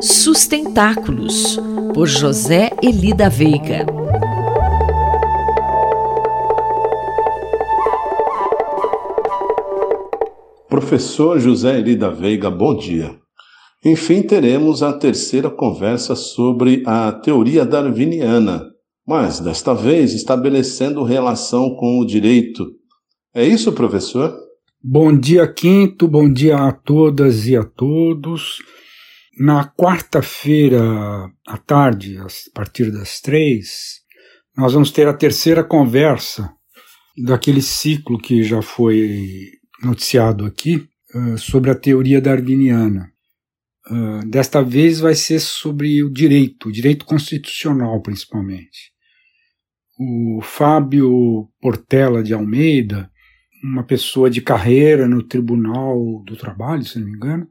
Sustentáculos, 0.00 1.58
por 1.94 2.06
José 2.06 2.70
Elida 2.82 3.30
Veiga. 3.30 3.86
Professor 10.68 11.40
José 11.40 11.78
Elida 11.78 12.10
Veiga, 12.10 12.50
bom 12.50 12.76
dia. 12.76 13.16
Enfim, 13.82 14.20
teremos 14.20 14.82
a 14.82 14.92
terceira 14.92 15.48
conversa 15.48 16.14
sobre 16.14 16.82
a 16.84 17.10
teoria 17.12 17.64
darwiniana, 17.64 18.66
mas 19.06 19.40
desta 19.40 19.72
vez 19.72 20.12
estabelecendo 20.12 21.04
relação 21.04 21.74
com 21.74 22.00
o 22.00 22.04
direito. 22.04 22.66
É 23.34 23.46
isso, 23.46 23.72
professor? 23.72 24.34
Bom 24.82 25.16
dia, 25.16 25.50
Quinto, 25.50 26.06
bom 26.06 26.30
dia 26.30 26.56
a 26.58 26.70
todas 26.70 27.46
e 27.48 27.56
a 27.56 27.64
todos. 27.64 28.58
Na 29.38 29.68
quarta-feira 29.68 30.80
à 31.46 31.58
tarde, 31.58 32.16
a 32.18 32.26
partir 32.54 32.90
das 32.90 33.20
três, 33.20 34.00
nós 34.56 34.72
vamos 34.72 34.90
ter 34.90 35.06
a 35.06 35.12
terceira 35.12 35.62
conversa 35.62 36.50
daquele 37.22 37.60
ciclo 37.60 38.18
que 38.18 38.42
já 38.42 38.62
foi 38.62 39.50
noticiado 39.82 40.46
aqui 40.46 40.88
uh, 41.14 41.36
sobre 41.36 41.70
a 41.70 41.74
teoria 41.74 42.18
darwiniana. 42.18 43.12
Uh, 43.90 44.26
desta 44.26 44.62
vez 44.62 45.00
vai 45.00 45.14
ser 45.14 45.38
sobre 45.40 46.02
o 46.02 46.10
direito, 46.10 46.70
o 46.70 46.72
direito 46.72 47.04
constitucional 47.04 48.00
principalmente. 48.00 48.90
O 49.98 50.40
Fábio 50.42 51.50
Portela 51.60 52.22
de 52.22 52.32
Almeida, 52.32 53.10
uma 53.62 53.84
pessoa 53.84 54.30
de 54.30 54.40
carreira 54.40 55.06
no 55.06 55.22
Tribunal 55.22 56.22
do 56.24 56.36
Trabalho, 56.36 56.84
se 56.84 56.98
não 56.98 57.06
me 57.06 57.12
engano, 57.12 57.48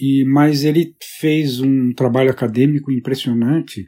e, 0.00 0.24
mas 0.24 0.64
ele 0.64 0.94
fez 1.18 1.60
um 1.60 1.92
trabalho 1.92 2.30
acadêmico 2.30 2.92
impressionante 2.92 3.86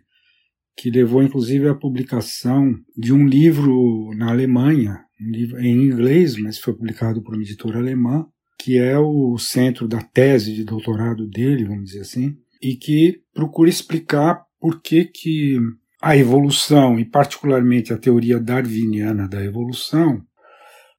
que 0.77 0.91
levou 0.91 1.23
inclusive 1.23 1.69
à 1.69 1.75
publicação 1.75 2.75
de 2.97 3.13
um 3.13 3.27
livro 3.27 4.11
na 4.17 4.31
Alemanha, 4.31 5.05
um 5.21 5.31
livro 5.31 5.61
em 5.61 5.85
inglês, 5.85 6.37
mas 6.37 6.59
foi 6.59 6.75
publicado 6.75 7.23
por 7.23 7.35
uma 7.35 7.43
editora 7.43 7.79
alemã, 7.79 8.27
que 8.59 8.79
é 8.79 8.99
o 8.99 9.37
centro 9.39 9.87
da 9.87 10.01
tese 10.01 10.55
de 10.55 10.65
doutorado 10.65 11.29
dele, 11.29 11.65
vamos 11.65 11.91
dizer 11.91 12.01
assim, 12.01 12.37
e 12.63 12.77
que 12.77 13.21
procura 13.33 13.71
explicar 13.71 14.43
por 14.59 14.81
que, 14.81 15.05
que 15.05 15.59
a 16.03 16.17
evolução, 16.17 16.99
e 16.99 17.05
particularmente 17.05 17.93
a 17.93 17.99
teoria 17.99 18.41
darwiniana 18.41 19.29
da 19.29 19.43
evolução, 19.45 20.23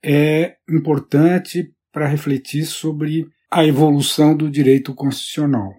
é 0.03 0.55
importante 0.69 1.71
para 1.91 2.07
refletir 2.07 2.65
sobre 2.65 3.25
a 3.51 3.65
evolução 3.65 4.35
do 4.35 4.49
direito 4.49 4.93
constitucional. 4.95 5.73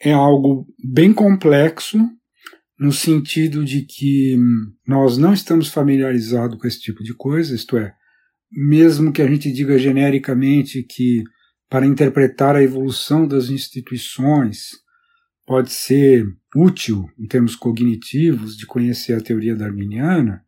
É 0.00 0.12
algo 0.12 0.66
bem 0.82 1.12
complexo, 1.12 1.98
no 2.78 2.92
sentido 2.92 3.64
de 3.64 3.82
que 3.82 4.38
nós 4.86 5.18
não 5.18 5.34
estamos 5.34 5.68
familiarizados 5.68 6.58
com 6.58 6.66
esse 6.66 6.80
tipo 6.80 7.02
de 7.02 7.12
coisa, 7.12 7.54
isto 7.54 7.76
é, 7.76 7.92
mesmo 8.50 9.12
que 9.12 9.20
a 9.20 9.26
gente 9.26 9.52
diga 9.52 9.78
genericamente 9.78 10.82
que 10.82 11.22
para 11.68 11.86
interpretar 11.86 12.56
a 12.56 12.62
evolução 12.62 13.26
das 13.26 13.50
instituições 13.50 14.70
pode 15.46 15.72
ser 15.72 16.24
útil 16.54 17.08
em 17.18 17.26
termos 17.26 17.54
cognitivos 17.54 18.56
de 18.56 18.66
conhecer 18.66 19.14
a 19.14 19.20
teoria 19.20 19.54
darwiniana, 19.54 20.42